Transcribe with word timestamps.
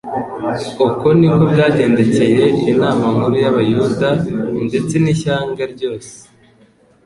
Uko 0.87 1.05
niko 1.17 1.43
byagendekcye 1.53 2.25
inama 2.71 3.03
nkuru 3.13 3.35
y'abayuda, 3.43 4.09
ndetse 4.67 4.95
n'ishyanga 4.99 5.63
ryose. 5.73 6.13